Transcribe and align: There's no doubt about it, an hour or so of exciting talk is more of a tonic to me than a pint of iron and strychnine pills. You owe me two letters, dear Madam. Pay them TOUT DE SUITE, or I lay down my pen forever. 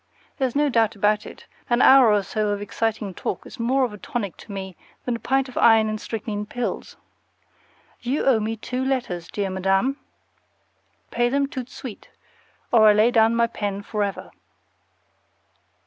There's 0.37 0.55
no 0.55 0.67
doubt 0.67 0.95
about 0.95 1.27
it, 1.27 1.45
an 1.69 1.79
hour 1.79 2.11
or 2.11 2.23
so 2.23 2.49
of 2.49 2.59
exciting 2.59 3.13
talk 3.13 3.45
is 3.45 3.59
more 3.59 3.83
of 3.85 3.93
a 3.93 3.99
tonic 3.99 4.35
to 4.37 4.51
me 4.51 4.75
than 5.05 5.15
a 5.15 5.19
pint 5.19 5.47
of 5.47 5.59
iron 5.59 5.89
and 5.89 6.01
strychnine 6.01 6.47
pills. 6.47 6.97
You 7.99 8.25
owe 8.25 8.39
me 8.39 8.57
two 8.57 8.83
letters, 8.83 9.27
dear 9.27 9.51
Madam. 9.51 9.99
Pay 11.11 11.29
them 11.29 11.45
TOUT 11.45 11.67
DE 11.67 11.71
SUITE, 11.71 12.09
or 12.71 12.87
I 12.87 12.93
lay 12.93 13.11
down 13.11 13.35
my 13.35 13.45
pen 13.45 13.83
forever. 13.83 14.31